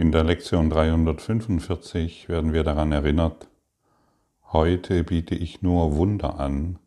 In 0.00 0.12
der 0.12 0.24
Lektion 0.24 0.70
345 0.70 2.30
werden 2.30 2.54
wir 2.54 2.64
daran 2.64 2.90
erinnert, 2.90 3.48
heute 4.50 5.04
biete 5.04 5.34
ich 5.34 5.60
nur 5.60 5.94
Wunder 5.94 6.40
an, 6.40 6.78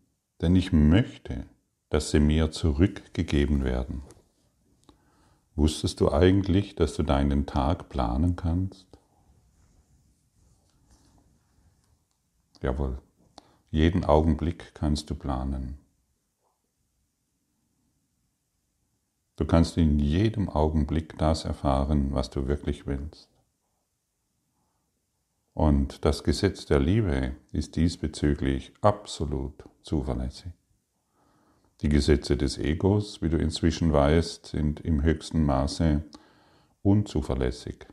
denn 0.42 0.56
ich 0.56 0.74
möchte, 0.74 1.46
dass 1.90 2.10
sie 2.10 2.20
mir 2.20 2.50
zurückgegeben 2.50 3.64
werden. 3.64 4.02
Wusstest 5.56 6.02
du 6.02 6.12
eigentlich, 6.12 6.74
dass 6.74 6.96
du 6.96 7.04
deinen 7.04 7.46
Tag 7.46 7.88
planen 7.88 8.36
kannst? 8.36 8.88
Jawohl, 12.64 12.98
jeden 13.70 14.06
Augenblick 14.06 14.74
kannst 14.74 15.12
du 15.12 15.14
planen. 15.14 15.78
Du 19.36 19.46
kannst 19.46 19.78
in 19.78 20.00
jedem 20.00 20.50
Augenblick 20.50 21.18
das 21.18 21.46
erfahren, 21.46 22.14
was 22.14 22.30
du 22.30 22.48
wirklich 22.48 22.86
willst. 22.86 23.30
Und 25.54 26.04
das 26.04 26.24
Gesetz 26.24 26.66
der 26.66 26.80
Liebe 26.80 27.36
ist 27.52 27.76
diesbezüglich 27.76 28.74
absolut 28.82 29.64
zuverlässig. 29.84 30.52
Die 31.82 31.90
Gesetze 31.90 32.38
des 32.38 32.58
Egos, 32.58 33.22
wie 33.22 33.30
du 33.30 33.38
inzwischen 33.38 33.94
weißt, 33.94 34.48
sind 34.48 34.80
im 34.80 35.04
höchsten 35.04 35.46
Maße 35.46 36.04
unzuverlässig. 36.82 37.86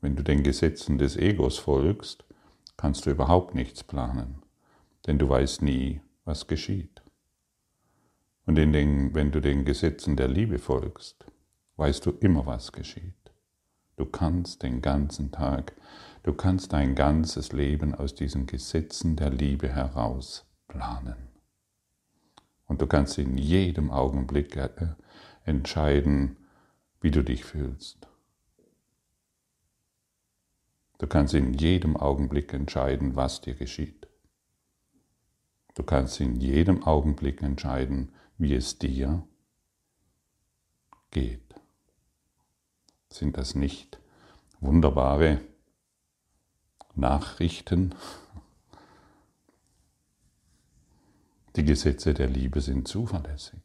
Wenn 0.00 0.16
du 0.16 0.24
den 0.24 0.42
Gesetzen 0.42 0.98
des 0.98 1.16
Egos 1.16 1.58
folgst, 1.58 2.24
kannst 2.76 3.06
du 3.06 3.10
überhaupt 3.10 3.54
nichts 3.54 3.84
planen, 3.84 4.42
denn 5.06 5.18
du 5.18 5.28
weißt 5.28 5.62
nie, 5.62 6.00
was 6.24 6.48
geschieht. 6.48 6.91
Und 8.46 8.56
den, 8.56 9.14
wenn 9.14 9.30
du 9.30 9.40
den 9.40 9.64
Gesetzen 9.64 10.16
der 10.16 10.28
Liebe 10.28 10.58
folgst, 10.58 11.26
weißt 11.76 12.04
du 12.06 12.10
immer, 12.10 12.44
was 12.46 12.72
geschieht. 12.72 13.14
Du 13.96 14.06
kannst 14.06 14.62
den 14.62 14.82
ganzen 14.82 15.30
Tag, 15.30 15.74
du 16.22 16.32
kannst 16.32 16.72
dein 16.72 16.94
ganzes 16.94 17.52
Leben 17.52 17.94
aus 17.94 18.14
diesen 18.14 18.46
Gesetzen 18.46 19.16
der 19.16 19.30
Liebe 19.30 19.68
heraus 19.68 20.46
planen. 20.66 21.28
Und 22.66 22.80
du 22.80 22.86
kannst 22.86 23.18
in 23.18 23.36
jedem 23.36 23.90
Augenblick 23.90 24.56
äh, 24.56 24.70
entscheiden, 25.44 26.36
wie 27.00 27.10
du 27.10 27.22
dich 27.22 27.44
fühlst. 27.44 28.08
Du 30.98 31.06
kannst 31.06 31.34
in 31.34 31.52
jedem 31.52 31.96
Augenblick 31.96 32.52
entscheiden, 32.52 33.16
was 33.16 33.40
dir 33.40 33.54
geschieht. 33.54 34.08
Du 35.74 35.82
kannst 35.82 36.20
in 36.20 36.36
jedem 36.36 36.84
Augenblick 36.84 37.42
entscheiden, 37.42 38.12
wie 38.42 38.54
es 38.54 38.76
dir 38.76 39.24
geht. 41.12 41.54
Sind 43.08 43.36
das 43.36 43.54
nicht 43.54 44.00
wunderbare 44.60 45.40
Nachrichten? 46.96 47.94
Die 51.54 51.64
Gesetze 51.64 52.14
der 52.14 52.28
Liebe 52.28 52.60
sind 52.60 52.88
zuverlässig. 52.88 53.62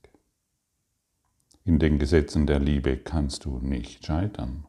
In 1.66 1.80
den 1.80 1.98
Gesetzen 1.98 2.45
der 2.45 2.59
Liebe 2.59 2.98
kannst 2.98 3.45
du 3.45 3.58
nicht 3.58 4.05
scheitern. 4.05 4.67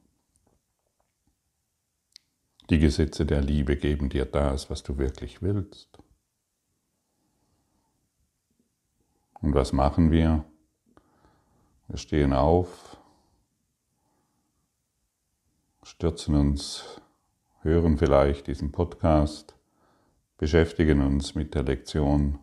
Die 2.71 2.79
Gesetze 2.79 3.27
der 3.27 3.43
Liebe 3.43 3.77
geben 3.77 4.09
dir 4.09 4.25
das, 4.25 4.71
was 4.71 4.83
du 4.83 4.97
wirklich 4.97 5.43
willst. 5.43 5.99
Und 9.41 9.55
was 9.55 9.73
machen 9.73 10.11
wir? 10.11 10.45
Wir 11.87 11.97
stehen 11.97 12.33
auf, 12.33 12.99
stürzen 15.83 16.35
uns, 16.35 17.01
hören 17.63 17.97
vielleicht 17.97 18.47
diesen 18.47 18.73
Podcast, 18.73 19.57
beschäftigen 20.37 21.01
uns 21.01 21.35
mit 21.35 21.55
der 21.55 21.63
Lektion 21.63 22.41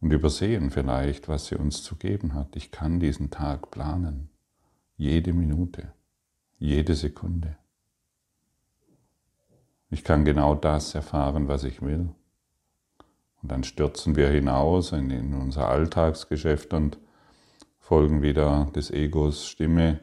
und 0.00 0.12
übersehen 0.12 0.70
vielleicht, 0.70 1.28
was 1.28 1.46
sie 1.46 1.56
uns 1.56 1.82
zu 1.82 1.96
geben 1.96 2.34
hat. 2.34 2.56
Ich 2.56 2.70
kann 2.70 2.98
diesen 2.98 3.30
Tag 3.30 3.70
planen, 3.70 4.30
jede 4.96 5.32
Minute, 5.32 5.92
jede 6.58 6.94
Sekunde. 6.94 7.56
Ich 9.90 10.04
kann 10.04 10.24
genau 10.24 10.54
das 10.54 10.94
erfahren, 10.94 11.48
was 11.48 11.64
ich 11.64 11.82
will. 11.82 12.14
Und 13.42 13.52
dann 13.52 13.64
stürzen 13.64 14.16
wir 14.16 14.28
hinaus 14.28 14.92
in, 14.92 15.10
in 15.10 15.34
unser 15.34 15.68
Alltagsgeschäft 15.68 16.72
und 16.74 16.98
folgen 17.78 18.22
wieder 18.22 18.70
des 18.74 18.90
Egos 18.90 19.46
Stimme, 19.46 20.00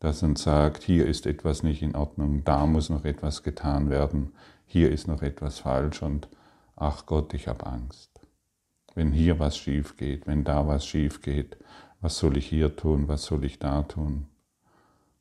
das 0.00 0.22
uns 0.22 0.42
sagt, 0.42 0.82
hier 0.82 1.06
ist 1.06 1.26
etwas 1.26 1.62
nicht 1.62 1.82
in 1.82 1.94
Ordnung, 1.94 2.42
da 2.44 2.66
muss 2.66 2.90
noch 2.90 3.04
etwas 3.04 3.42
getan 3.42 3.90
werden, 3.90 4.32
hier 4.66 4.90
ist 4.90 5.06
noch 5.06 5.22
etwas 5.22 5.60
falsch 5.60 6.02
und 6.02 6.28
ach 6.74 7.06
Gott, 7.06 7.34
ich 7.34 7.46
habe 7.46 7.66
Angst. 7.66 8.10
Wenn 8.94 9.12
hier 9.12 9.38
was 9.38 9.56
schief 9.56 9.96
geht, 9.96 10.26
wenn 10.26 10.44
da 10.44 10.66
was 10.66 10.84
schief 10.84 11.20
geht, 11.20 11.56
was 12.00 12.18
soll 12.18 12.36
ich 12.36 12.46
hier 12.46 12.74
tun, 12.74 13.06
was 13.06 13.24
soll 13.24 13.44
ich 13.44 13.58
da 13.58 13.82
tun? 13.82 14.26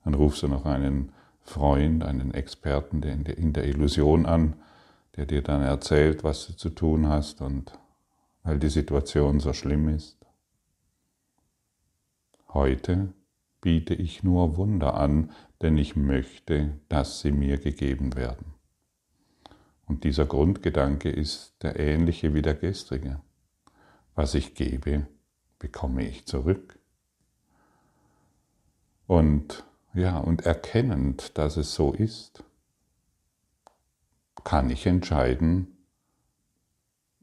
Dann 0.03 0.16
rufst 0.16 0.41
du 0.41 0.47
noch 0.47 0.66
einen 0.66 1.12
Freund, 1.44 2.03
einen 2.03 2.33
Experten 2.33 3.03
in 3.03 3.53
der 3.53 3.68
Illusion 3.68 4.25
an, 4.25 4.56
der 5.16 5.26
dir 5.26 5.42
dann 5.42 5.62
erzählt, 5.62 6.24
was 6.24 6.48
du 6.48 6.54
zu 6.54 6.70
tun 6.70 7.08
hast 7.08 7.42
und 7.42 7.78
weil 8.44 8.60
die 8.60 8.70
Situation 8.70 9.40
so 9.40 9.54
schlimm 9.54 9.90
ist. 9.90 10.18
Heute 12.50 13.14
biete 13.62 13.94
ich 13.94 14.24
nur 14.24 14.58
Wunder 14.58 14.96
an, 14.96 15.32
denn 15.62 15.78
ich 15.78 15.96
möchte, 15.96 16.80
dass 16.90 17.22
sie 17.22 17.32
mir 17.32 17.58
gegeben 17.58 18.16
werden. 18.16 18.54
Und 19.86 20.04
dieser 20.04 20.26
Grundgedanke 20.26 21.10
ist 21.10 21.56
der 21.62 21.80
ähnliche 21.80 22.34
wie 22.34 22.42
der 22.42 22.56
gestrige. 22.56 23.22
Was 24.16 24.34
ich 24.34 24.56
gebe, 24.56 25.08
bekomme 25.60 26.08
ich 26.08 26.26
zurück. 26.26 26.80
Und 29.06 29.64
ja, 29.94 30.18
und 30.18 30.46
erkennend, 30.46 31.38
dass 31.38 31.58
es 31.58 31.74
so 31.74 31.92
ist, 31.92 32.44
kann 34.44 34.69
ich 34.69 34.85
entscheiden, 34.85 35.68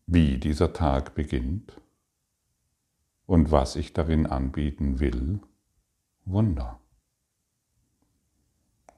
wie 0.07 0.39
dieser 0.39 0.73
Tag 0.73 1.15
beginnt 1.15 1.81
und 3.27 3.51
was 3.51 3.77
ich 3.77 3.93
darin 3.93 4.27
anbieten 4.27 5.01
will. 5.01 5.41
Wunder. 6.25 6.81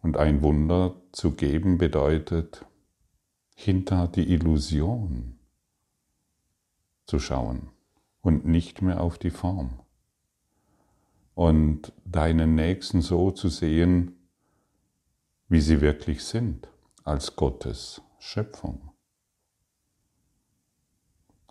Und 0.03 0.17
ein 0.17 0.43
Wunder 0.43 0.97
zu 1.13 1.33
geben 1.33 1.79
bedeutet, 1.79 2.65
hinter 3.55 4.09
die 4.09 4.33
Illusion 4.33 5.39
zu 7.07 7.19
schauen 7.19 7.71
und 8.21 8.47
nicht 8.47 8.83
mehr 8.83 9.01
auf 9.01 9.19
die 9.19 9.31
Form. 9.31 9.81
Und 11.35 11.93
deinen 12.05 12.55
Nächsten 12.55 13.03
so 13.03 13.31
zu 13.31 13.49
sehen, 13.49 14.17
wie 15.49 15.61
sie 15.61 15.81
wirklich 15.81 16.23
sind, 16.25 16.69
als 17.05 17.35
Gottes 17.35 18.03
Schöpfung. 18.21 18.93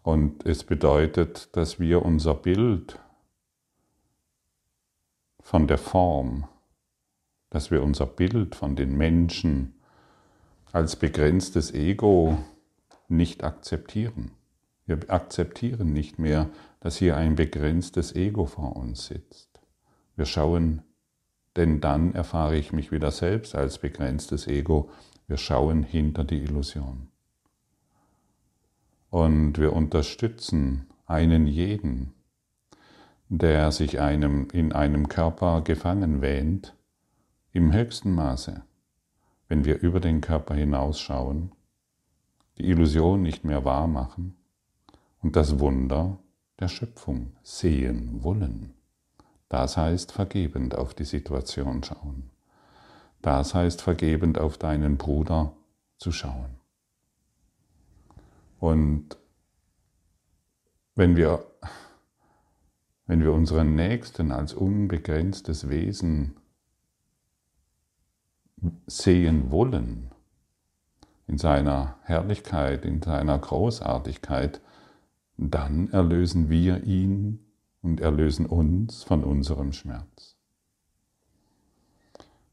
Und 0.03 0.45
es 0.45 0.63
bedeutet, 0.63 1.55
dass 1.57 1.79
wir 1.79 2.05
unser 2.05 2.35
Bild 2.35 2.99
von 5.41 5.67
der 5.67 5.79
Form, 5.79 6.47
dass 7.49 7.71
wir 7.71 7.83
unser 7.83 8.05
Bild 8.05 8.55
von 8.55 8.75
den 8.75 8.95
Menschen 8.95 9.81
als 10.71 10.95
begrenztes 10.95 11.73
Ego 11.73 12.37
nicht 13.07 13.43
akzeptieren. 13.43 14.31
Wir 14.85 14.99
akzeptieren 15.09 15.91
nicht 15.91 16.19
mehr, 16.19 16.49
dass 16.81 16.97
hier 16.97 17.17
ein 17.17 17.35
begrenztes 17.35 18.15
Ego 18.15 18.45
vor 18.45 18.75
uns 18.75 19.07
sitzt. 19.07 19.59
Wir 20.15 20.25
schauen, 20.25 20.83
denn 21.55 21.81
dann 21.81 22.13
erfahre 22.13 22.55
ich 22.55 22.71
mich 22.71 22.91
wieder 22.91 23.09
selbst 23.09 23.55
als 23.55 23.79
begrenztes 23.79 24.47
Ego 24.47 24.91
wir 25.29 25.37
schauen 25.37 25.83
hinter 25.83 26.23
die 26.23 26.41
Illusion. 26.41 27.07
Und 29.11 29.59
wir 29.59 29.73
unterstützen 29.73 30.87
einen 31.05 31.45
jeden, 31.45 32.13
der 33.29 33.71
sich 33.71 33.99
einem, 33.99 34.47
in 34.51 34.73
einem 34.73 35.07
Körper 35.07 35.61
gefangen 35.61 36.21
wähnt, 36.21 36.75
im 37.51 37.71
höchsten 37.71 38.11
Maße, 38.11 38.63
wenn 39.47 39.65
wir 39.65 39.79
über 39.79 39.99
den 39.99 40.19
Körper 40.19 40.55
hinausschauen, 40.55 41.51
die 42.57 42.67
Illusion 42.67 43.21
nicht 43.21 43.43
mehr 43.43 43.63
wahr 43.63 43.87
machen 43.87 44.35
und 45.21 45.35
das 45.35 45.59
Wunder 45.59 46.17
der 46.59 46.69
Schöpfung 46.69 47.33
sehen 47.43 48.23
wollen. 48.23 48.73
Das 49.47 49.77
heißt 49.77 50.11
vergebend 50.11 50.75
auf 50.75 50.95
die 50.95 51.05
Situation 51.05 51.83
schauen. 51.83 52.31
Das 53.21 53.53
heißt 53.53 53.81
vergebend 53.81 54.39
auf 54.39 54.57
deinen 54.57 54.97
Bruder 54.97 55.53
zu 55.97 56.11
schauen. 56.11 56.55
Und 58.59 59.17
wenn 60.95 61.15
wir, 61.15 61.45
wenn 63.05 63.21
wir 63.21 63.33
unseren 63.33 63.75
Nächsten 63.75 64.31
als 64.31 64.53
unbegrenztes 64.53 65.69
Wesen 65.69 66.35
sehen 68.87 69.51
wollen, 69.51 70.11
in 71.27 71.37
seiner 71.37 71.99
Herrlichkeit, 72.03 72.85
in 72.85 73.01
seiner 73.01 73.37
Großartigkeit, 73.37 74.61
dann 75.37 75.89
erlösen 75.91 76.49
wir 76.49 76.83
ihn 76.83 77.45
und 77.81 78.01
erlösen 78.01 78.45
uns 78.47 79.03
von 79.03 79.23
unserem 79.23 79.71
Schmerz. 79.71 80.38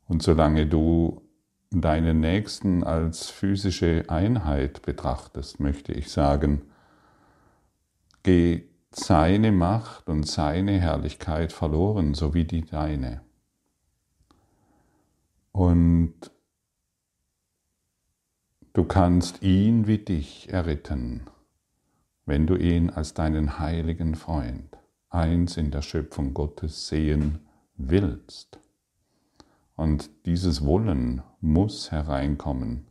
Und 0.08 0.22
solange 0.22 0.66
du 0.66 1.22
deinen 1.70 2.20
Nächsten 2.20 2.84
als 2.84 3.28
physische 3.28 4.04
Einheit 4.08 4.82
betrachtest, 4.82 5.60
möchte 5.60 5.92
ich 5.92 6.10
sagen, 6.10 6.62
geh 8.22 8.64
seine 8.90 9.52
Macht 9.52 10.08
und 10.08 10.26
seine 10.26 10.80
Herrlichkeit 10.80 11.52
verloren, 11.52 12.14
so 12.14 12.34
wie 12.34 12.44
die 12.44 12.64
deine. 12.64 13.20
Und 15.52 16.14
du 18.72 18.84
kannst 18.84 19.42
ihn 19.42 19.86
wie 19.86 19.98
dich 19.98 20.50
erretten, 20.50 21.22
wenn 22.26 22.46
du 22.46 22.56
ihn 22.56 22.90
als 22.90 23.14
deinen 23.14 23.58
heiligen 23.58 24.14
Freund, 24.14 24.76
eins 25.08 25.56
in 25.56 25.70
der 25.70 25.82
Schöpfung 25.82 26.32
Gottes 26.32 26.88
sehen 26.88 27.46
willst. 27.76 28.58
Und 29.76 30.10
dieses 30.24 30.64
Wollen 30.64 31.22
muss 31.40 31.92
hereinkommen. 31.92 32.86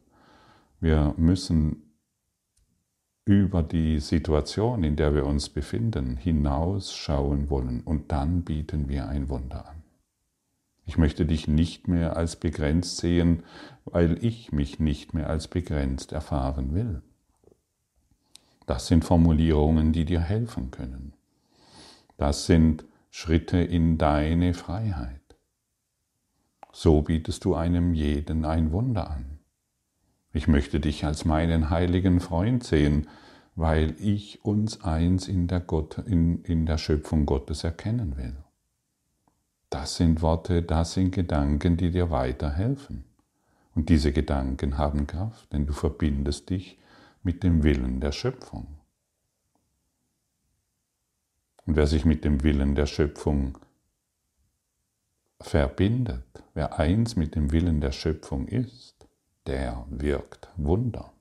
Wir 0.79 1.13
müssen 1.17 1.81
über 3.25 3.63
die 3.63 3.99
Situation, 3.99 4.83
in 4.83 4.95
der 4.95 5.15
wir 5.15 5.25
uns 5.25 5.49
befinden, 5.49 6.15
hinausschauen 6.15 7.49
wollen 7.49 7.81
und 7.81 8.11
dann 8.11 8.43
bieten 8.43 8.87
wir 8.87 9.07
ein 9.07 9.29
Wunder 9.29 9.67
an. 9.67 9.81
Ich 10.85 10.99
möchte 10.99 11.25
dich 11.25 11.47
nicht 11.47 11.87
mehr 11.87 12.15
als 12.15 12.35
begrenzt 12.35 12.97
sehen, 12.97 13.41
weil 13.85 14.23
ich 14.23 14.51
mich 14.51 14.79
nicht 14.79 15.15
mehr 15.15 15.27
als 15.27 15.47
begrenzt 15.47 16.11
erfahren 16.11 16.75
will. 16.75 17.01
Das 18.67 18.85
sind 18.85 19.03
Formulierungen, 19.03 19.91
die 19.91 20.05
dir 20.05 20.21
helfen 20.21 20.69
können. 20.69 21.13
Das 22.17 22.45
sind 22.45 22.85
Schritte 23.09 23.57
in 23.57 23.97
deine 23.97 24.53
Freiheit. 24.53 25.24
So 26.77 27.01
bietest 27.01 27.45
du 27.45 27.55
einem 27.55 27.93
jeden 27.93 28.43
ein 28.43 28.73
Wunder 28.73 29.09
an. 29.09 29.39
Ich 30.33 30.49
möchte 30.49 30.81
dich 30.81 31.05
als 31.05 31.23
meinen 31.23 31.69
heiligen 31.69 32.19
Freund 32.19 32.65
sehen, 32.65 33.07
weil 33.55 33.95
ich 33.97 34.43
uns 34.43 34.83
eins 34.83 35.29
in 35.29 35.47
der, 35.47 35.61
Gott, 35.61 35.99
in, 35.99 36.43
in 36.43 36.65
der 36.65 36.77
Schöpfung 36.77 37.25
Gottes 37.25 37.63
erkennen 37.63 38.17
will. 38.17 38.35
Das 39.69 39.95
sind 39.95 40.21
Worte, 40.21 40.63
das 40.63 40.95
sind 40.95 41.15
Gedanken, 41.15 41.77
die 41.77 41.91
dir 41.91 42.11
weiterhelfen. 42.11 43.05
Und 43.73 43.87
diese 43.87 44.11
Gedanken 44.11 44.77
haben 44.77 45.07
Kraft, 45.07 45.53
denn 45.53 45.65
du 45.65 45.71
verbindest 45.71 46.49
dich 46.49 46.77
mit 47.23 47.41
dem 47.43 47.63
Willen 47.63 48.01
der 48.01 48.11
Schöpfung. 48.11 48.67
Und 51.65 51.77
wer 51.77 51.87
sich 51.87 52.03
mit 52.03 52.25
dem 52.25 52.43
Willen 52.43 52.75
der 52.75 52.85
Schöpfung 52.85 53.57
verbindet, 55.41 56.23
wer 56.53 56.79
eins 56.79 57.15
mit 57.15 57.35
dem 57.35 57.51
Willen 57.51 57.81
der 57.81 57.91
Schöpfung 57.91 58.47
ist, 58.47 59.07
der 59.47 59.85
wirkt 59.89 60.49
Wunder. 60.55 61.11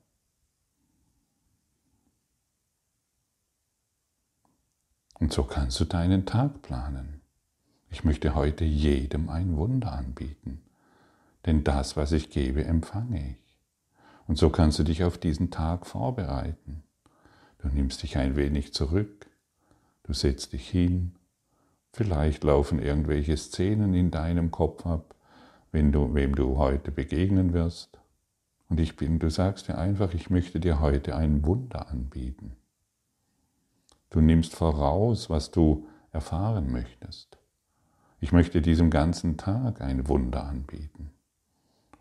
Und 5.19 5.31
so 5.31 5.43
kannst 5.43 5.79
du 5.79 5.85
deinen 5.85 6.25
Tag 6.25 6.61
planen. 6.61 7.21
Ich 7.89 8.03
möchte 8.03 8.35
heute 8.35 8.65
jedem 8.65 9.29
ein 9.29 9.55
Wunder 9.55 9.93
anbieten, 9.93 10.61
denn 11.45 11.63
das, 11.63 11.95
was 11.95 12.11
ich 12.11 12.29
gebe, 12.29 12.65
empfange 12.65 13.31
ich. 13.31 13.57
Und 14.27 14.37
so 14.37 14.49
kannst 14.49 14.79
du 14.79 14.83
dich 14.83 15.03
auf 15.03 15.17
diesen 15.17 15.51
Tag 15.51 15.85
vorbereiten. 15.85 16.83
Du 17.59 17.69
nimmst 17.69 18.03
dich 18.03 18.17
ein 18.17 18.35
wenig 18.35 18.73
zurück, 18.73 19.27
du 20.03 20.13
setzt 20.13 20.53
dich 20.53 20.69
hin 20.69 21.15
Vielleicht 21.95 22.43
laufen 22.43 22.79
irgendwelche 22.79 23.37
Szenen 23.37 23.93
in 23.93 24.11
deinem 24.11 24.51
Kopf 24.51 24.85
ab, 24.85 25.15
wenn 25.71 25.93
du, 25.93 26.13
wem 26.13 26.35
du 26.35 26.57
heute 26.57 26.91
begegnen 26.91 27.53
wirst. 27.53 28.01
Und 28.67 28.81
ich 28.81 28.97
bin, 28.97 29.17
du 29.17 29.29
sagst 29.29 29.69
dir 29.69 29.77
einfach, 29.77 30.13
ich 30.13 30.29
möchte 30.29 30.59
dir 30.59 30.81
heute 30.81 31.15
ein 31.15 31.45
Wunder 31.45 31.89
anbieten. 31.89 32.57
Du 34.09 34.19
nimmst 34.19 34.55
voraus, 34.55 35.29
was 35.29 35.51
du 35.51 35.87
erfahren 36.11 36.69
möchtest. 36.69 37.37
Ich 38.19 38.33
möchte 38.33 38.61
diesem 38.61 38.89
ganzen 38.89 39.37
Tag 39.37 39.79
ein 39.79 40.09
Wunder 40.09 40.43
anbieten. 40.43 41.11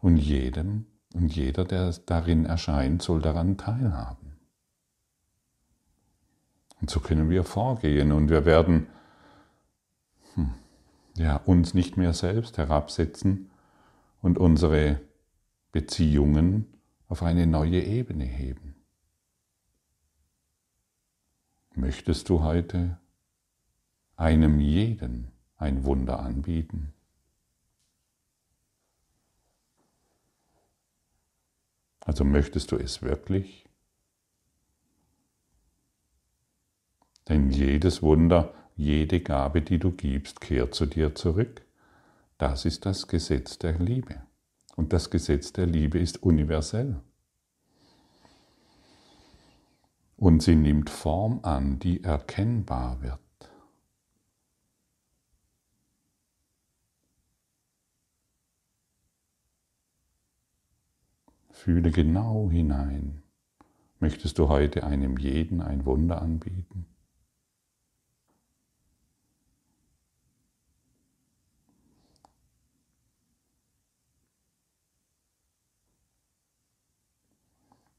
Und 0.01 0.17
jedem 0.17 0.87
und 1.15 1.37
jeder, 1.37 1.65
der 1.65 1.95
darin 2.05 2.47
erscheint, 2.47 3.01
soll 3.01 3.23
daran 3.23 3.59
teilhaben. 3.59 4.33
Und 6.81 6.91
so 6.91 6.99
können 6.99 7.31
wir 7.31 7.45
vorgehen 7.45 8.11
und 8.11 8.29
wir 8.29 8.45
werden. 8.45 8.89
Ja, 11.17 11.37
uns 11.37 11.75
nicht 11.75 11.97
mehr 11.97 12.13
selbst 12.13 12.59
herabsetzen 12.59 13.51
und 14.21 14.39
unsere 14.39 15.01
Beziehungen 15.73 16.67
auf 17.09 17.23
eine 17.23 17.47
neue 17.47 17.83
Ebene 17.83 18.25
heben. 18.25 18.75
Möchtest 21.75 22.29
du 22.29 22.43
heute 22.43 22.99
einem 24.17 24.61
jeden 24.61 25.33
ein 25.57 25.85
Wunder 25.85 26.21
anbieten? 26.21 26.93
Also 32.01 32.25
möchtest 32.25 32.71
du 32.71 32.77
es 32.77 33.03
wirklich? 33.03 33.69
Denn 37.29 37.51
jedes 37.51 38.03
Wunder 38.03 38.55
jede 38.77 39.21
Gabe, 39.21 39.63
die 39.63 39.79
du 39.79 39.93
gibst, 39.93 40.41
kehrt 40.41 40.75
zu 40.75 40.87
dir 40.87 41.15
zurück. 41.15 41.63
Das 42.39 42.65
ist 42.65 42.87
das 42.87 43.07
Gesetz 43.07 43.59
der 43.59 43.79
Liebe. 43.79 44.23
Und 44.77 44.93
das 44.93 45.11
Gesetz 45.11 45.53
der 45.53 45.67
Liebe 45.67 45.99
ist 45.99 46.23
universell. 46.23 47.01
Und 50.17 50.43
sie 50.43 50.57
nimmt 50.57 50.91
Form 50.91 51.41
an, 51.43 51.79
die 51.79 52.03
erkennbar 52.03 53.03
wird. 53.03 53.21
Fühle 61.51 61.91
genau 61.91 62.51
hinein. 62.51 63.23
Möchtest 64.01 64.39
du 64.39 64.49
heute 64.49 64.85
einem 64.85 65.17
jeden 65.17 65.63
ein 65.63 65.87
Wunder 65.87 66.21
anbieten? 66.21 66.94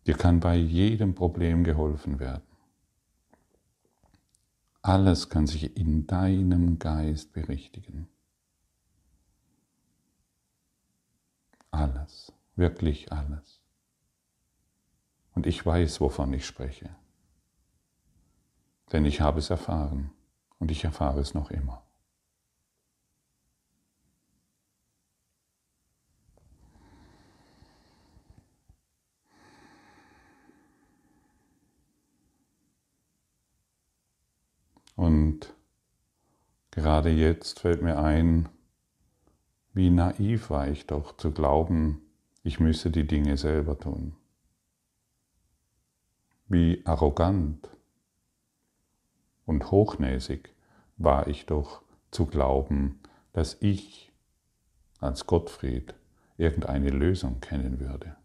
Dir 0.05 0.15
kann 0.15 0.39
bei 0.39 0.55
jedem 0.55 1.15
Problem 1.15 1.63
geholfen 1.63 2.19
werden. 2.19 2.43
Alles 4.81 5.29
kann 5.29 5.47
sich 5.47 5.77
in 5.77 6.05
deinem 6.05 6.77
Geist 6.77 7.33
berichtigen. 7.33 8.07
Alles, 11.71 12.31
wirklich 12.55 13.11
alles. 13.11 13.61
Und 15.33 15.47
ich 15.47 15.65
weiß, 15.65 15.99
wovon 16.01 16.31
ich 16.33 16.45
spreche. 16.45 16.95
Denn 18.91 19.05
ich 19.05 19.21
habe 19.21 19.39
es 19.39 19.49
erfahren 19.49 20.11
und 20.59 20.71
ich 20.71 20.83
erfahre 20.83 21.19
es 21.19 21.33
noch 21.33 21.49
immer. 21.49 21.84
Und 34.95 35.53
gerade 36.71 37.09
jetzt 37.09 37.59
fällt 37.59 37.81
mir 37.81 37.99
ein, 37.99 38.49
wie 39.73 39.89
naiv 39.89 40.49
war 40.49 40.67
ich 40.69 40.87
doch 40.87 41.17
zu 41.17 41.31
glauben, 41.31 42.01
ich 42.43 42.59
müsse 42.59 42.91
die 42.91 43.05
Dinge 43.05 43.37
selber 43.37 43.77
tun. 43.77 44.15
Wie 46.47 46.81
arrogant 46.85 47.69
und 49.45 49.71
hochnäsig 49.71 50.53
war 50.97 51.27
ich 51.27 51.45
doch 51.45 51.81
zu 52.11 52.25
glauben, 52.25 52.99
dass 53.33 53.57
ich 53.61 54.13
als 54.99 55.27
Gottfried 55.27 55.93
irgendeine 56.37 56.89
Lösung 56.89 57.41
kennen 57.41 57.79
würde. 57.79 58.15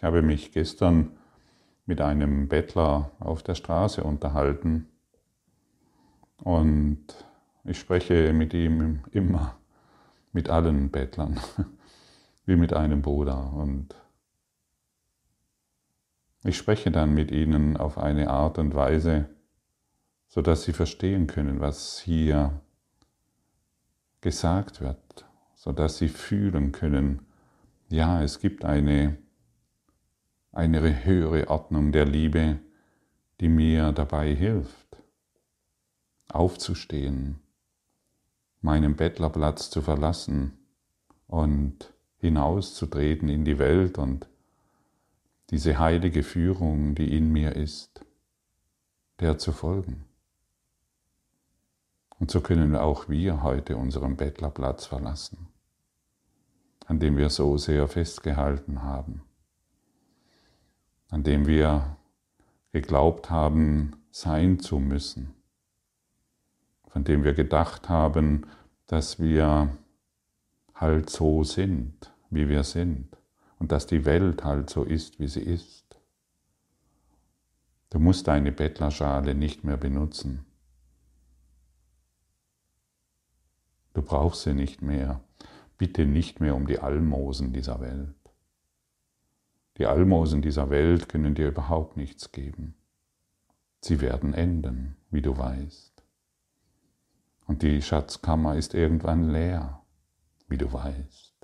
Ich 0.00 0.04
habe 0.04 0.22
mich 0.22 0.50
gestern 0.50 1.10
mit 1.84 2.00
einem 2.00 2.48
Bettler 2.48 3.10
auf 3.20 3.42
der 3.42 3.54
Straße 3.54 4.02
unterhalten 4.02 4.88
Und 6.38 7.04
ich 7.64 7.78
spreche 7.78 8.32
mit 8.32 8.54
ihm 8.54 9.00
immer, 9.10 9.58
mit 10.32 10.48
allen 10.48 10.90
Bettlern, 10.90 11.38
wie 12.46 12.56
mit 12.56 12.72
einem 12.72 13.02
Bruder. 13.02 13.52
Und 13.52 13.94
ich 16.44 16.56
spreche 16.56 16.90
dann 16.90 17.12
mit 17.12 17.30
ihnen 17.30 17.76
auf 17.76 17.98
eine 17.98 18.30
Art 18.30 18.56
und 18.56 18.74
Weise, 18.74 19.28
sodass 20.28 20.62
sie 20.62 20.72
verstehen 20.72 21.26
können, 21.26 21.60
was 21.60 22.00
hier 22.00 22.58
gesagt 24.22 24.80
wird, 24.80 25.26
sodass 25.56 25.98
sie 25.98 26.08
fühlen 26.08 26.72
können, 26.72 27.26
ja, 27.90 28.22
es 28.22 28.38
gibt 28.38 28.64
eine, 28.64 29.18
eine 30.52 31.04
höhere 31.04 31.48
Ordnung 31.48 31.92
der 31.92 32.04
Liebe, 32.04 32.58
die 33.40 33.48
mir 33.48 33.92
dabei 33.92 34.34
hilft, 34.34 34.96
aufzustehen, 36.28 37.40
meinen 38.60 38.96
Bettlerplatz 38.96 39.70
zu 39.70 39.80
verlassen 39.80 40.58
und 41.26 41.92
hinauszutreten 42.18 43.28
in 43.28 43.44
die 43.44 43.58
Welt 43.58 43.98
und 43.98 44.28
diese 45.50 45.78
heilige 45.78 46.22
Führung, 46.22 46.94
die 46.94 47.16
in 47.16 47.32
mir 47.32 47.56
ist, 47.56 48.04
der 49.20 49.38
zu 49.38 49.52
folgen. 49.52 50.04
Und 52.18 52.30
so 52.30 52.40
können 52.40 52.76
auch 52.76 53.08
wir 53.08 53.42
heute 53.42 53.76
unseren 53.76 54.16
Bettlerplatz 54.16 54.86
verlassen, 54.86 55.48
an 56.86 57.00
dem 57.00 57.16
wir 57.16 57.30
so 57.30 57.56
sehr 57.56 57.88
festgehalten 57.88 58.82
haben, 58.82 59.22
an 61.10 61.22
dem 61.24 61.46
wir 61.46 61.96
geglaubt 62.72 63.30
haben, 63.30 63.96
sein 64.10 64.60
zu 64.60 64.78
müssen, 64.78 65.34
von 66.88 67.04
dem 67.04 67.24
wir 67.24 67.34
gedacht 67.34 67.88
haben, 67.88 68.46
dass 68.86 69.18
wir 69.18 69.76
halt 70.74 71.10
so 71.10 71.44
sind, 71.44 72.12
wie 72.30 72.48
wir 72.48 72.64
sind 72.64 73.16
und 73.58 73.72
dass 73.72 73.86
die 73.86 74.04
Welt 74.04 74.44
halt 74.44 74.70
so 74.70 74.84
ist, 74.84 75.20
wie 75.20 75.28
sie 75.28 75.42
ist. 75.42 75.84
Du 77.90 77.98
musst 77.98 78.28
deine 78.28 78.52
Bettlerschale 78.52 79.34
nicht 79.34 79.64
mehr 79.64 79.76
benutzen. 79.76 80.46
Du 83.94 84.02
brauchst 84.02 84.42
sie 84.42 84.54
nicht 84.54 84.80
mehr. 84.80 85.20
Bitte 85.76 86.06
nicht 86.06 86.40
mehr 86.40 86.54
um 86.54 86.66
die 86.66 86.78
Almosen 86.78 87.52
dieser 87.52 87.80
Welt. 87.80 88.19
Die 89.80 89.86
Almosen 89.86 90.42
dieser 90.42 90.68
Welt 90.68 91.08
können 91.08 91.34
dir 91.34 91.48
überhaupt 91.48 91.96
nichts 91.96 92.32
geben. 92.32 92.74
Sie 93.80 94.02
werden 94.02 94.34
enden, 94.34 94.98
wie 95.10 95.22
du 95.22 95.38
weißt. 95.38 96.04
Und 97.46 97.62
die 97.62 97.80
Schatzkammer 97.80 98.56
ist 98.56 98.74
irgendwann 98.74 99.30
leer, 99.30 99.80
wie 100.48 100.58
du 100.58 100.70
weißt. 100.70 101.34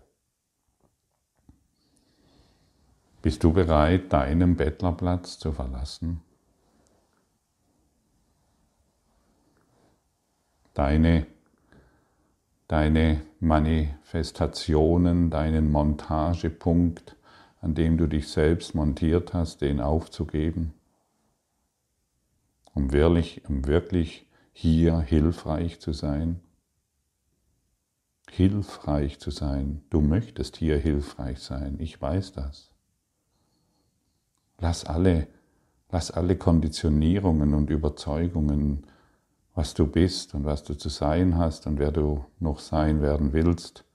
Bist 3.23 3.43
du 3.43 3.55
bereit, 3.55 4.13
deinen 4.13 4.55
Bettlerplatz 4.55 5.39
zu 5.39 5.53
verlassen? 5.53 6.21
Deine 10.75 11.27
deine 12.69 13.23
Manifestationen, 13.41 15.31
deinen 15.31 15.71
Montagepunkt, 15.71 17.17
an 17.61 17.75
dem 17.75 17.97
du 17.97 18.07
dich 18.07 18.29
selbst 18.29 18.75
montiert 18.75 19.35
hast, 19.35 19.61
den 19.61 19.81
aufzugeben, 19.81 20.75
um 22.75 22.93
wirklich, 22.93 23.45
um 23.49 23.67
wirklich 23.67 24.27
hier 24.53 25.01
hilfreich 25.01 25.81
zu 25.81 25.93
sein? 25.93 26.41
Hilfreich 28.31 29.19
zu 29.19 29.31
sein. 29.31 29.83
Du 29.91 30.01
möchtest 30.01 30.57
hier 30.57 30.79
hilfreich 30.79 31.39
sein. 31.39 31.77
Ich 31.79 32.01
weiß 32.01 32.33
das. 32.33 32.71
Lass 34.59 34.85
alle, 34.85 35.29
lass 35.91 36.11
alle 36.11 36.37
Konditionierungen 36.37 37.55
und 37.55 37.71
Überzeugungen 37.71 38.87
was 39.57 39.73
du 39.73 39.87
bist 39.87 40.35
und 40.35 40.45
was 40.45 40.63
du 40.63 40.75
zu 40.75 40.91
sein 40.91 41.39
hast 41.39 41.67
und 41.67 41.79
wer 41.79 41.91
du 41.91 42.27
noch 42.39 42.61
sein 42.61 43.01
werden 43.01 43.33
willst, 43.33 43.86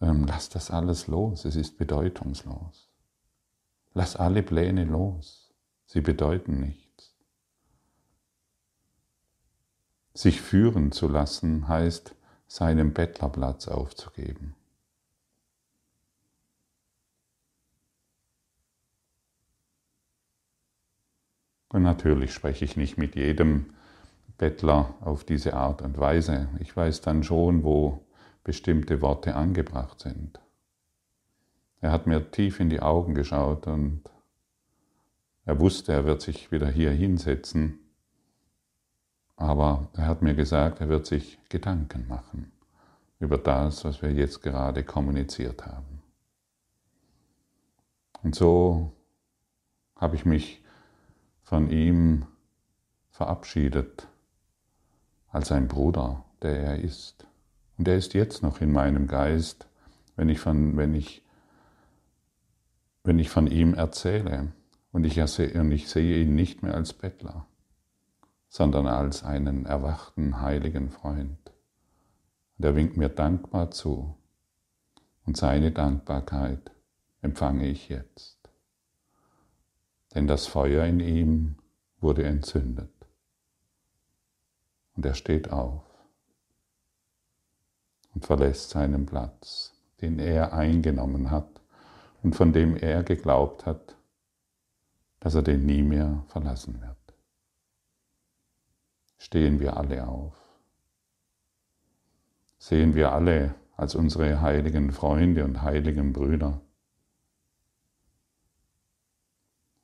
ähm, 0.00 0.24
lass 0.26 0.48
das 0.48 0.70
alles 0.70 1.06
los, 1.06 1.44
es 1.44 1.56
ist 1.56 1.78
bedeutungslos. 1.78 2.90
Lass 3.92 4.16
alle 4.16 4.42
Pläne 4.42 4.84
los, 4.84 5.52
sie 5.86 6.00
bedeuten 6.00 6.60
nichts. 6.60 7.14
Sich 10.14 10.40
führen 10.40 10.92
zu 10.92 11.08
lassen 11.08 11.68
heißt, 11.68 12.14
seinen 12.46 12.92
Bettlerplatz 12.92 13.68
aufzugeben. 13.68 14.54
Und 21.72 21.82
natürlich 21.82 22.32
spreche 22.32 22.64
ich 22.64 22.76
nicht 22.76 22.98
mit 22.98 23.14
jedem 23.14 23.74
Bettler 24.38 24.94
auf 25.00 25.22
diese 25.22 25.54
Art 25.54 25.82
und 25.82 25.98
Weise. 25.98 26.48
Ich 26.58 26.76
weiß 26.76 27.00
dann 27.02 27.22
schon, 27.22 27.62
wo 27.62 28.04
bestimmte 28.44 29.00
Worte 29.02 29.34
angebracht 29.34 30.00
sind. 30.00 30.40
Er 31.80 31.92
hat 31.92 32.06
mir 32.06 32.30
tief 32.30 32.60
in 32.60 32.70
die 32.70 32.80
Augen 32.80 33.14
geschaut 33.14 33.66
und 33.66 34.02
er 35.44 35.58
wusste, 35.58 35.92
er 35.92 36.04
wird 36.04 36.22
sich 36.22 36.52
wieder 36.52 36.68
hier 36.68 36.90
hinsetzen, 36.90 37.78
aber 39.36 39.88
er 39.94 40.06
hat 40.06 40.22
mir 40.22 40.34
gesagt, 40.34 40.80
er 40.80 40.88
wird 40.88 41.06
sich 41.06 41.38
Gedanken 41.48 42.06
machen 42.06 42.52
über 43.18 43.38
das, 43.38 43.84
was 43.84 44.02
wir 44.02 44.12
jetzt 44.12 44.42
gerade 44.42 44.84
kommuniziert 44.84 45.66
haben. 45.66 46.02
Und 48.22 48.34
so 48.34 48.92
habe 49.96 50.16
ich 50.16 50.24
mich 50.24 50.62
von 51.42 51.70
ihm 51.70 52.26
verabschiedet 53.10 54.06
als 55.28 55.52
ein 55.52 55.68
Bruder, 55.68 56.24
der 56.42 56.60
er 56.60 56.78
ist. 56.78 57.26
Und 57.80 57.88
er 57.88 57.96
ist 57.96 58.12
jetzt 58.12 58.42
noch 58.42 58.60
in 58.60 58.72
meinem 58.72 59.06
Geist, 59.06 59.66
wenn 60.14 60.28
ich 60.28 60.38
von, 60.38 60.76
wenn 60.76 60.94
ich, 60.94 61.24
wenn 63.04 63.18
ich 63.18 63.30
von 63.30 63.46
ihm 63.46 63.72
erzähle. 63.72 64.52
Und 64.92 65.04
ich, 65.04 65.18
und 65.18 65.72
ich 65.72 65.88
sehe 65.88 66.22
ihn 66.22 66.34
nicht 66.34 66.62
mehr 66.62 66.74
als 66.74 66.92
Bettler, 66.92 67.46
sondern 68.48 68.86
als 68.86 69.24
einen 69.24 69.64
erwachten 69.64 70.42
heiligen 70.42 70.90
Freund. 70.90 71.38
Und 72.58 72.64
er 72.66 72.76
winkt 72.76 72.98
mir 72.98 73.08
dankbar 73.08 73.70
zu. 73.70 74.14
Und 75.24 75.38
seine 75.38 75.72
Dankbarkeit 75.72 76.72
empfange 77.22 77.66
ich 77.66 77.88
jetzt. 77.88 78.36
Denn 80.14 80.26
das 80.26 80.46
Feuer 80.46 80.84
in 80.84 81.00
ihm 81.00 81.56
wurde 81.98 82.24
entzündet. 82.24 82.92
Und 84.96 85.06
er 85.06 85.14
steht 85.14 85.50
auf 85.50 85.89
und 88.14 88.24
verlässt 88.24 88.70
seinen 88.70 89.06
Platz, 89.06 89.72
den 90.00 90.18
er 90.18 90.52
eingenommen 90.52 91.30
hat 91.30 91.60
und 92.22 92.34
von 92.34 92.52
dem 92.52 92.76
er 92.76 93.02
geglaubt 93.02 93.66
hat, 93.66 93.96
dass 95.20 95.34
er 95.34 95.42
den 95.42 95.66
nie 95.66 95.82
mehr 95.82 96.24
verlassen 96.28 96.80
wird. 96.80 96.96
Stehen 99.18 99.60
wir 99.60 99.76
alle 99.76 100.06
auf. 100.06 100.34
Sehen 102.58 102.94
wir 102.94 103.12
alle 103.12 103.54
als 103.76 103.94
unsere 103.94 104.40
heiligen 104.40 104.92
Freunde 104.92 105.44
und 105.44 105.62
heiligen 105.62 106.12
Brüder. 106.12 106.60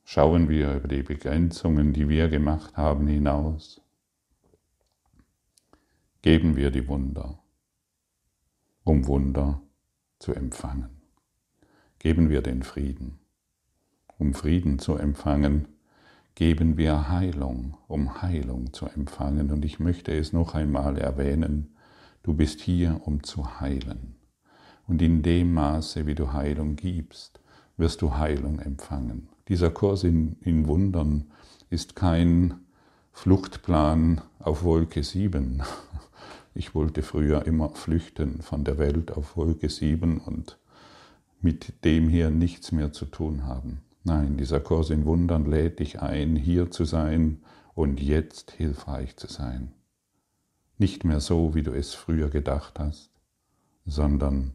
Schauen 0.04 0.48
wir 0.48 0.74
über 0.74 0.88
die 0.88 1.02
Begrenzungen, 1.02 1.92
die 1.92 2.08
wir 2.08 2.28
gemacht 2.28 2.76
haben, 2.76 3.06
hinaus 3.06 3.80
geben 6.26 6.56
wir 6.56 6.72
die 6.72 6.88
Wunder, 6.88 7.38
um 8.86 9.08
Wunder 9.08 9.60
zu 10.20 10.32
empfangen. 10.32 10.90
Geben 11.98 12.30
wir 12.30 12.40
den 12.40 12.62
Frieden, 12.62 13.18
um 14.16 14.32
Frieden 14.32 14.78
zu 14.78 14.94
empfangen. 14.94 15.66
Geben 16.36 16.76
wir 16.76 17.08
Heilung, 17.08 17.76
um 17.88 18.22
Heilung 18.22 18.72
zu 18.72 18.86
empfangen. 18.86 19.50
Und 19.50 19.64
ich 19.64 19.80
möchte 19.80 20.16
es 20.16 20.32
noch 20.32 20.54
einmal 20.54 20.98
erwähnen, 20.98 21.74
du 22.22 22.34
bist 22.34 22.60
hier, 22.60 23.00
um 23.04 23.24
zu 23.24 23.60
heilen. 23.60 24.14
Und 24.86 25.02
in 25.02 25.22
dem 25.22 25.52
Maße, 25.52 26.06
wie 26.06 26.14
du 26.14 26.32
Heilung 26.32 26.76
gibst, 26.76 27.40
wirst 27.76 28.02
du 28.02 28.16
Heilung 28.16 28.60
empfangen. 28.60 29.28
Dieser 29.48 29.70
Kurs 29.70 30.04
in, 30.04 30.36
in 30.42 30.68
Wundern 30.68 31.32
ist 31.70 31.96
kein 31.96 32.54
Fluchtplan 33.12 34.20
auf 34.38 34.62
Wolke 34.62 35.02
7, 35.02 35.64
ich 36.56 36.74
wollte 36.74 37.02
früher 37.02 37.46
immer 37.46 37.70
flüchten 37.70 38.40
von 38.40 38.64
der 38.64 38.78
Welt 38.78 39.12
auf 39.12 39.36
Wolke 39.36 39.68
7 39.68 40.18
und 40.18 40.58
mit 41.40 41.84
dem 41.84 42.08
hier 42.08 42.30
nichts 42.30 42.72
mehr 42.72 42.92
zu 42.92 43.04
tun 43.04 43.44
haben. 43.44 43.82
Nein, 44.04 44.36
dieser 44.36 44.60
Kurs 44.60 44.90
in 44.90 45.04
Wundern 45.04 45.44
lädt 45.44 45.80
dich 45.80 46.00
ein, 46.00 46.36
hier 46.36 46.70
zu 46.70 46.84
sein, 46.84 47.42
und 47.76 48.00
jetzt 48.00 48.52
hilfreich 48.52 49.16
zu 49.16 49.26
sein. 49.26 49.74
Nicht 50.78 51.04
mehr 51.04 51.20
so, 51.20 51.54
wie 51.54 51.62
du 51.62 51.72
es 51.72 51.92
früher 51.92 52.30
gedacht 52.30 52.78
hast, 52.78 53.10
sondern 53.84 54.54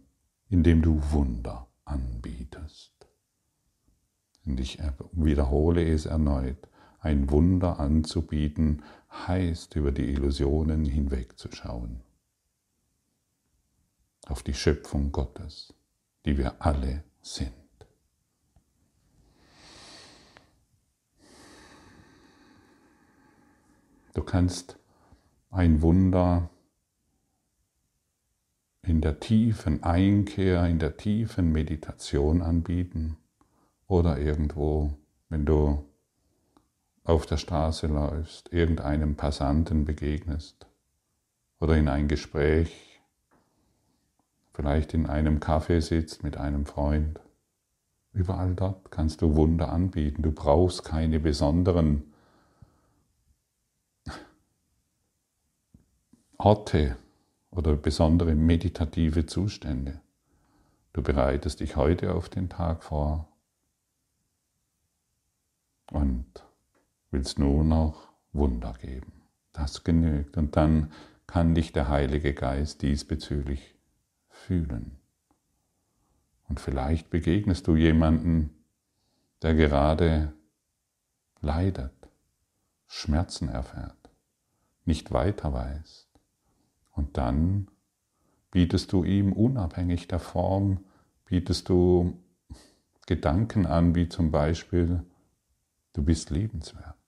indem 0.50 0.82
du 0.82 1.00
Wunder 1.12 1.68
anbietest. 1.86 2.92
Und 4.46 4.60
ich 4.60 4.80
wiederhole 5.12 5.88
es 5.88 6.08
erneut. 6.08 6.68
Ein 7.00 7.30
Wunder 7.30 7.80
anzubieten 7.80 8.82
heißt, 9.12 9.76
über 9.76 9.92
die 9.92 10.10
Illusionen 10.10 10.86
hinwegzuschauen. 10.86 12.02
Auf 14.28 14.44
die 14.44 14.54
Schöpfung 14.54 15.12
Gottes, 15.12 15.74
die 16.26 16.38
wir 16.38 16.62
alle 16.62 17.04
sind. 17.22 17.54
Du 24.14 24.24
kannst 24.24 24.78
ein 25.50 25.82
Wunder 25.82 26.50
in 28.84 29.02
der 29.02 29.20
tiefen 29.20 29.84
Einkehr, 29.84 30.66
in 30.66 30.80
der 30.80 30.98
tiefen 30.98 31.52
Meditation 31.52 32.42
anbieten 32.42 33.18
oder 33.88 34.18
irgendwo, 34.18 34.98
wenn 35.30 35.46
du 35.46 35.91
auf 37.04 37.26
der 37.26 37.38
Straße 37.38 37.88
läufst, 37.88 38.54
irgendeinem 38.54 39.16
Passanten 39.16 39.86
begegnest 39.86 40.68
oder 41.60 41.76
in 41.76 41.88
ein 41.88 42.08
Gespräch, 42.08 43.02
vielleicht 44.54 44.94
in 44.94 45.08
einem 45.08 45.40
Café 45.40 45.82
sitzt 45.82 46.24
mit 46.24 46.38
einem 46.38 46.66
Freund. 46.66 47.20
Überall 48.14 48.56
dort 48.56 48.92
kannst 48.92 49.22
du 49.22 49.36
Wunder 49.36 49.70
anbieten. 49.70 50.22
Du 50.22 50.32
brauchst 50.32 50.84
keine 50.84 51.20
besonderen 51.20 52.12
Orte 56.38 56.98
oder 57.52 57.76
besondere 57.76 58.36
meditative 58.36 59.26
Zustände. 59.26 60.02
Du 60.94 61.02
bereitest 61.02 61.62
dich 61.62 61.76
heute 61.76 62.14
auf 62.16 62.30
den 62.30 62.50
Tag 62.50 62.84
vor 62.84 63.28
und 65.92 66.26
willst 67.12 67.40
nur 67.40 67.64
noch 67.64 68.10
Wunder 68.34 68.74
geben. 68.82 69.12
Das 69.54 69.84
genügt 69.84 70.38
und 70.38 70.56
dann 70.56 70.92
kann 71.28 71.56
dich 71.56 71.72
der 71.72 71.90
Heilige 71.90 72.34
Geist 72.34 72.82
diesbezüglich 72.82 73.76
fühlen. 74.30 74.98
Und 76.48 76.60
vielleicht 76.60 77.10
begegnest 77.10 77.68
du 77.68 77.76
jemanden, 77.76 78.50
der 79.42 79.54
gerade 79.54 80.34
leidet, 81.42 81.94
Schmerzen 82.88 83.48
erfährt, 83.48 84.10
nicht 84.86 85.12
weiter 85.12 85.54
weiß, 85.54 86.10
und 86.92 87.18
dann 87.18 87.70
bietest 88.52 88.92
du 88.92 89.04
ihm 89.04 89.34
unabhängig 89.34 90.08
der 90.08 90.20
Form, 90.20 90.84
bietest 91.26 91.70
du 91.70 92.20
Gedanken 93.08 93.66
an, 93.66 93.96
wie 93.96 94.10
zum 94.10 94.32
Beispiel, 94.32 95.04
du 95.94 96.04
bist 96.04 96.30
liebenswert. 96.30 97.01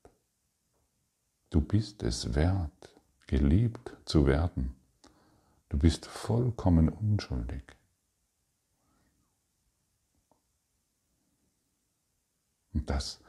Du 1.54 1.62
bist 1.62 2.02
es 2.02 2.34
wert, 2.34 2.90
geliebt 3.28 3.96
zu 4.06 4.26
werden. 4.26 4.74
Du 5.70 5.78
bist 5.78 6.08
vollkommen 6.08 6.90
unschuldig. 6.90 7.62
Und 12.74 12.90
das, 12.90 13.20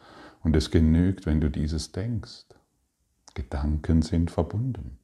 und 0.42 0.56
es 0.56 0.70
genügt, 0.70 1.26
wenn 1.26 1.42
du 1.42 1.50
dieses 1.50 1.92
denkst. 1.92 2.46
Gedanken 3.34 4.00
sind 4.00 4.30
verbunden. 4.30 4.98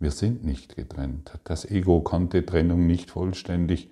Wir 0.00 0.10
sind 0.10 0.44
nicht 0.44 0.74
getrennt. 0.74 1.38
Das 1.44 1.64
Ego 1.64 2.00
konnte 2.00 2.44
Trennung 2.44 2.88
nicht 2.88 3.12
vollständig 3.12 3.88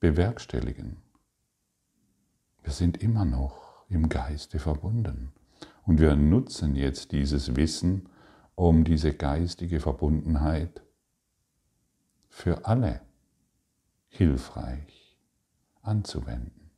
bewerkstelligen. 0.00 0.96
Wir 2.64 2.72
sind 2.72 3.00
immer 3.00 3.24
noch 3.24 3.84
im 3.88 4.08
Geiste 4.08 4.58
verbunden. 4.58 5.32
Und 5.90 5.98
wir 5.98 6.14
nutzen 6.14 6.76
jetzt 6.76 7.10
dieses 7.10 7.56
Wissen, 7.56 8.08
um 8.54 8.84
diese 8.84 9.12
geistige 9.12 9.80
Verbundenheit 9.80 10.84
für 12.28 12.64
alle 12.64 13.00
hilfreich 14.06 15.18
anzuwenden. 15.82 16.70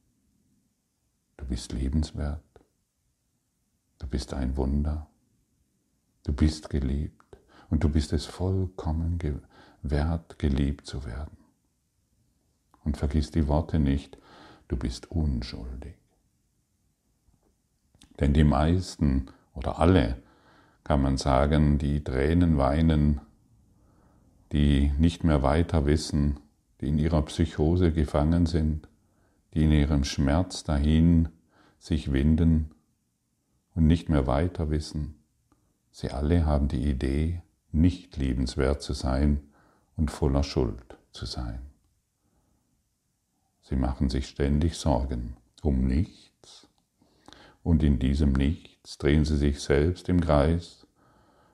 Du 1.36 1.44
bist 1.44 1.72
lebenswert. 1.72 2.42
Du 3.98 4.06
bist 4.06 4.32
ein 4.32 4.56
Wunder. 4.56 5.10
Du 6.22 6.32
bist 6.32 6.70
geliebt 6.70 7.36
und 7.68 7.84
du 7.84 7.90
bist 7.90 8.14
es 8.14 8.24
vollkommen 8.24 9.18
wert, 9.82 10.38
geliebt 10.38 10.86
zu 10.86 11.04
werden. 11.04 11.36
Und 12.82 12.96
vergiss 12.96 13.30
die 13.30 13.46
Worte 13.46 13.78
nicht, 13.78 14.16
du 14.68 14.78
bist 14.78 15.10
unschuldig. 15.10 16.01
Denn 18.20 18.32
die 18.32 18.44
meisten 18.44 19.26
oder 19.54 19.78
alle, 19.78 20.22
kann 20.84 21.02
man 21.02 21.16
sagen, 21.16 21.78
die 21.78 22.02
Tränen 22.02 22.58
weinen, 22.58 23.20
die 24.52 24.92
nicht 24.98 25.24
mehr 25.24 25.42
weiter 25.42 25.86
wissen, 25.86 26.40
die 26.80 26.88
in 26.88 26.98
ihrer 26.98 27.22
Psychose 27.22 27.92
gefangen 27.92 28.46
sind, 28.46 28.88
die 29.54 29.64
in 29.64 29.72
ihrem 29.72 30.04
Schmerz 30.04 30.64
dahin 30.64 31.28
sich 31.78 32.12
winden 32.12 32.70
und 33.74 33.86
nicht 33.86 34.08
mehr 34.08 34.26
weiter 34.26 34.70
wissen, 34.70 35.14
sie 35.90 36.10
alle 36.10 36.44
haben 36.44 36.68
die 36.68 36.88
Idee, 36.88 37.42
nicht 37.70 38.16
liebenswert 38.16 38.82
zu 38.82 38.92
sein 38.92 39.40
und 39.96 40.10
voller 40.10 40.42
Schuld 40.42 40.98
zu 41.12 41.26
sein. 41.26 41.60
Sie 43.62 43.76
machen 43.76 44.10
sich 44.10 44.28
ständig 44.28 44.76
Sorgen 44.76 45.36
um 45.62 45.86
nichts 45.86 46.31
und 47.62 47.82
in 47.82 47.98
diesem 47.98 48.32
Nichts 48.32 48.98
drehen 48.98 49.24
sie 49.24 49.36
sich 49.36 49.60
selbst 49.60 50.08
im 50.08 50.20
Kreis 50.20 50.86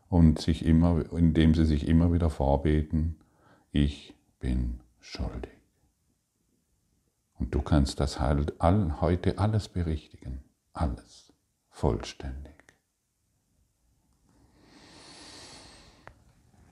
und 0.09 0.40
sich 0.40 0.64
immer, 0.64 1.05
indem 1.12 1.55
sie 1.55 1.64
sich 1.64 1.87
immer 1.87 2.12
wieder 2.12 2.31
vorbeten, 2.31 3.16
ich 3.73 4.14
bin 4.40 4.81
schuldig. 5.01 5.53
Und 7.38 7.55
du 7.55 7.62
kannst 7.62 8.01
das 8.01 8.18
halt 8.18 8.61
all, 8.61 9.01
heute 9.01 9.38
alles 9.38 9.68
berichtigen, 9.68 10.42
alles 10.73 11.33
vollständig. 11.71 12.55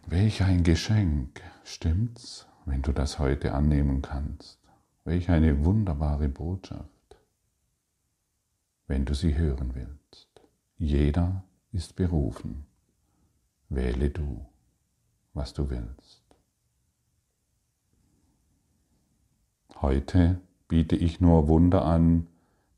Welch 0.06 0.42
ein 0.42 0.62
Geschenk, 0.62 1.42
stimmt's, 1.64 2.46
wenn 2.64 2.82
du 2.82 2.92
das 2.92 3.18
heute 3.18 3.52
annehmen 3.54 4.02
kannst? 4.02 4.60
Welch 5.04 5.30
eine 5.30 5.64
wunderbare 5.64 6.28
Botschaft, 6.28 6.95
wenn 8.86 9.04
du 9.04 9.14
sie 9.14 9.36
hören 9.36 9.74
willst. 9.74 10.28
Jeder 10.78 11.44
ist 11.72 11.96
berufen. 11.96 12.66
Wähle 13.68 14.10
du, 14.10 14.46
was 15.34 15.52
du 15.52 15.70
willst. 15.70 16.22
Heute 19.82 20.40
biete 20.68 20.96
ich 20.96 21.20
nur 21.20 21.48
Wunder 21.48 21.84
an, 21.84 22.28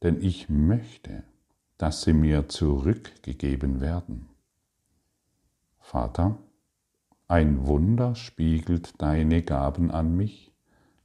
denn 0.02 0.20
ich 0.22 0.48
möchte, 0.48 1.22
dass 1.76 2.02
sie 2.02 2.12
mir 2.12 2.48
zurückgegeben 2.48 3.80
werden. 3.80 4.28
Vater, 5.78 6.38
ein 7.28 7.66
Wunder 7.66 8.14
spiegelt 8.14 9.00
deine 9.00 9.42
Gaben 9.42 9.90
an 9.90 10.16
mich, 10.16 10.52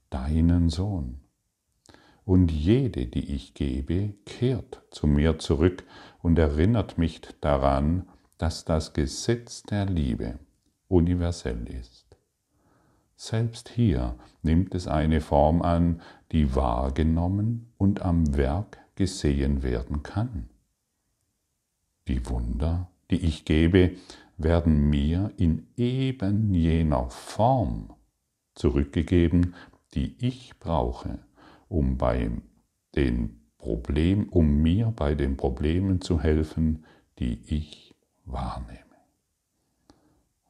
deinen 0.10 0.70
Sohn. 0.70 1.23
Und 2.26 2.52
jede, 2.52 3.06
die 3.06 3.34
ich 3.34 3.54
gebe, 3.54 4.14
kehrt 4.26 4.82
zu 4.92 5.08
mir 5.08 5.40
zurück 5.40 5.84
und 6.22 6.40
erinnert 6.40 6.98
mich 6.98 7.22
daran, 7.42 8.08
dass 8.38 8.66
das 8.66 8.94
Gesetz 8.94 9.64
der 9.64 9.86
Liebe 9.86 10.40
universell 10.88 11.68
ist. 11.68 12.18
Selbst 13.16 13.70
hier 13.70 14.16
nimmt 14.42 14.74
es 14.76 14.88
eine 14.88 15.22
Form 15.22 15.62
an, 15.62 16.02
die 16.32 16.56
wahrgenommen 16.56 17.72
und 17.78 18.02
am 18.02 18.36
Werk 18.36 18.80
gesehen 18.96 19.64
werden 19.64 20.04
kann. 20.04 20.50
Die 22.08 22.28
Wunder, 22.30 22.90
die 23.12 23.26
ich 23.26 23.46
gebe, 23.46 23.92
werden 24.38 24.90
mir 24.90 25.32
in 25.38 25.68
eben 25.78 26.54
jener 26.54 27.10
Form 27.10 27.94
zurückgegeben, 28.56 29.56
die 29.94 30.16
ich 30.20 30.60
brauche, 30.60 31.20
um 31.74 31.98
bei 31.98 32.30
den 32.96 33.42
Problem, 33.58 34.30
um 34.30 34.62
mir 34.62 34.94
bei 34.96 35.16
den 35.16 35.38
Problemen 35.38 36.02
zu 36.02 36.22
helfen, 36.22 36.86
die 37.18 37.42
ich 37.48 37.96
wahrnehme. 38.26 38.78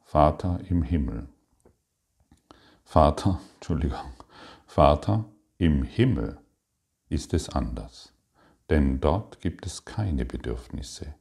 Vater 0.03 0.59
im 0.69 0.83
Himmel. 0.83 1.29
Vater, 2.83 3.39
Entschuldigung, 3.55 4.13
Vater 4.65 5.23
im 5.57 5.83
Himmel 5.83 6.39
ist 7.07 7.33
es 7.33 7.47
anders, 7.47 8.13
denn 8.69 8.99
dort 8.99 9.39
gibt 9.39 9.65
es 9.65 9.85
keine 9.85 10.25
Bedürfnisse, 10.25 11.15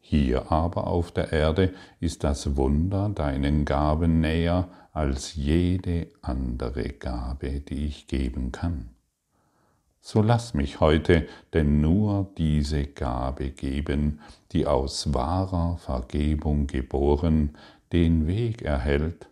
Hier 0.00 0.50
aber 0.50 0.88
auf 0.88 1.12
der 1.12 1.32
Erde 1.32 1.72
ist 2.00 2.24
das 2.24 2.56
Wunder 2.56 3.08
deinen 3.10 3.64
Gaben 3.64 4.20
näher 4.20 4.68
als 4.92 5.34
jede 5.36 6.08
andere 6.20 6.88
Gabe, 6.88 7.60
die 7.60 7.86
ich 7.86 8.06
geben 8.08 8.50
kann. 8.50 8.93
So 10.06 10.20
lass 10.20 10.52
mich 10.52 10.80
heute 10.80 11.26
denn 11.54 11.80
nur 11.80 12.30
diese 12.36 12.84
Gabe 12.84 13.48
geben, 13.52 14.20
die 14.52 14.66
aus 14.66 15.14
wahrer 15.14 15.78
Vergebung 15.78 16.66
geboren 16.66 17.56
den 17.90 18.26
Weg 18.26 18.60
erhält, 18.60 19.30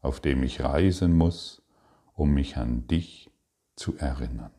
auf 0.00 0.20
dem 0.20 0.42
ich 0.42 0.62
reisen 0.62 1.12
muss, 1.12 1.60
um 2.14 2.32
mich 2.32 2.56
an 2.56 2.86
dich 2.86 3.30
zu 3.76 3.98
erinnern. 3.98 4.52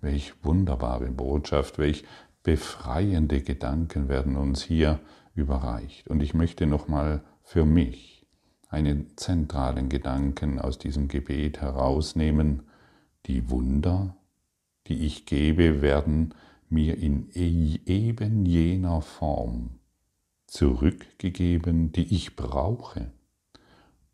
Welch 0.00 0.42
wunderbare 0.42 1.10
Botschaft, 1.10 1.78
welch 1.78 2.04
befreiende 2.42 3.42
Gedanken 3.42 4.08
werden 4.08 4.34
uns 4.34 4.62
hier 4.62 4.98
überreicht. 5.34 6.08
Und 6.08 6.22
ich 6.22 6.32
möchte 6.32 6.66
nochmal 6.66 7.22
für 7.42 7.66
mich 7.66 8.26
einen 8.70 9.14
zentralen 9.18 9.90
Gedanken 9.90 10.58
aus 10.58 10.78
diesem 10.78 11.08
Gebet 11.08 11.60
herausnehmen. 11.60 12.62
Die 13.26 13.48
Wunder, 13.50 14.16
die 14.86 15.06
ich 15.06 15.26
gebe, 15.26 15.80
werden 15.80 16.34
mir 16.68 16.98
in 16.98 17.30
e-, 17.34 17.80
eben 17.86 18.44
jener 18.44 19.00
Form 19.00 19.78
zurückgegeben, 20.46 21.92
die 21.92 22.14
ich 22.14 22.36
brauche, 22.36 23.10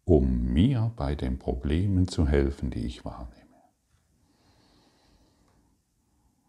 um 0.05 0.53
mir 0.53 0.92
bei 0.96 1.14
den 1.14 1.38
Problemen 1.38 2.09
zu 2.09 2.27
helfen, 2.27 2.70
die 2.70 2.87
ich 2.87 3.05
wahrnehme. 3.05 3.40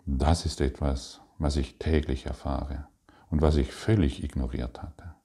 Das 0.06 0.45
ist 0.45 0.62
etwas, 0.62 1.21
was 1.38 1.58
ich 1.58 1.78
täglich 1.78 2.26
erfahre 2.26 2.88
und 3.30 3.41
was 3.41 3.56
ich 3.56 3.71
völlig 3.71 4.24
ignoriert 4.24 4.82
hatte. 4.82 5.15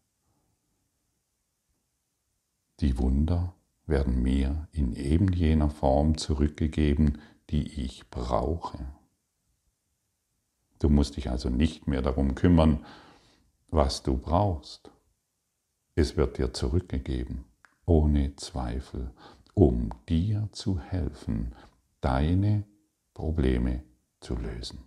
Die 2.80 2.98
Wunder 2.98 3.54
werden 3.86 4.22
mir 4.22 4.68
in 4.72 4.94
eben 4.94 5.32
jener 5.32 5.70
Form 5.70 6.18
zurückgegeben, 6.18 7.20
die 7.50 7.84
ich 7.84 8.10
brauche. 8.10 8.78
Du 10.78 10.88
musst 10.88 11.16
dich 11.16 11.30
also 11.30 11.48
nicht 11.48 11.86
mehr 11.86 12.02
darum 12.02 12.34
kümmern, 12.34 12.84
was 13.68 14.02
du 14.02 14.16
brauchst. 14.16 14.90
Es 15.94 16.16
wird 16.16 16.38
dir 16.38 16.52
zurückgegeben, 16.52 17.44
ohne 17.86 18.36
Zweifel, 18.36 19.12
um 19.54 19.90
dir 20.08 20.48
zu 20.52 20.78
helfen, 20.78 21.54
deine 22.00 22.64
Probleme 23.14 23.82
zu 24.20 24.36
lösen. 24.36 24.84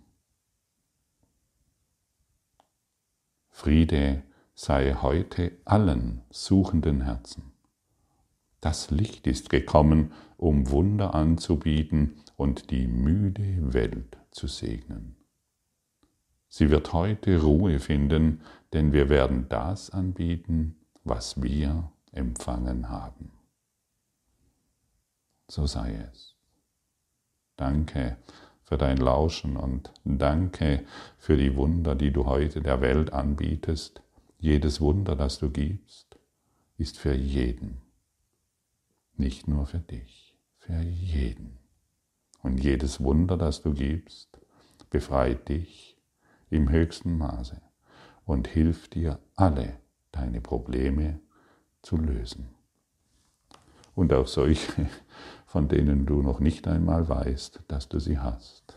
Friede 3.48 4.22
sei 4.54 4.94
heute 4.94 5.58
allen 5.64 6.22
suchenden 6.30 7.02
Herzen. 7.02 7.52
Das 8.60 8.90
Licht 8.90 9.26
ist 9.26 9.48
gekommen, 9.48 10.12
um 10.36 10.70
Wunder 10.70 11.14
anzubieten 11.14 12.20
und 12.36 12.70
die 12.70 12.86
müde 12.86 13.72
Welt 13.72 14.18
zu 14.30 14.46
segnen. 14.46 15.16
Sie 16.48 16.70
wird 16.70 16.92
heute 16.92 17.40
Ruhe 17.40 17.78
finden, 17.78 18.42
denn 18.72 18.92
wir 18.92 19.08
werden 19.08 19.46
das 19.48 19.90
anbieten, 19.90 20.76
was 21.04 21.42
wir 21.42 21.92
empfangen 22.12 22.88
haben. 22.88 23.32
So 25.48 25.66
sei 25.66 25.94
es. 26.12 26.36
Danke 27.56 28.16
für 28.62 28.78
dein 28.78 28.98
Lauschen 28.98 29.56
und 29.56 29.92
danke 30.04 30.84
für 31.18 31.36
die 31.36 31.56
Wunder, 31.56 31.94
die 31.94 32.12
du 32.12 32.26
heute 32.26 32.60
der 32.62 32.80
Welt 32.80 33.12
anbietest. 33.12 34.02
Jedes 34.38 34.80
Wunder, 34.80 35.16
das 35.16 35.38
du 35.38 35.50
gibst, 35.50 36.18
ist 36.78 36.98
für 36.98 37.14
jeden, 37.14 37.80
nicht 39.20 39.46
nur 39.46 39.66
für 39.66 39.78
dich, 39.78 40.36
für 40.58 40.80
jeden. 40.80 41.58
Und 42.42 42.58
jedes 42.62 43.00
Wunder, 43.00 43.36
das 43.36 43.62
du 43.62 43.72
gibst, 43.72 44.40
befreit 44.90 45.48
dich 45.48 45.96
im 46.48 46.70
höchsten 46.70 47.16
Maße 47.16 47.60
und 48.24 48.48
hilft 48.48 48.94
dir, 48.94 49.20
alle 49.36 49.78
deine 50.10 50.40
Probleme 50.40 51.20
zu 51.82 51.96
lösen. 51.96 52.48
Und 53.94 54.12
auch 54.12 54.26
solche 54.26 54.88
von 55.50 55.66
denen 55.66 56.06
du 56.06 56.22
noch 56.22 56.38
nicht 56.38 56.68
einmal 56.68 57.08
weißt, 57.08 57.64
dass 57.66 57.88
du 57.88 57.98
sie 57.98 58.20
hast. 58.20 58.76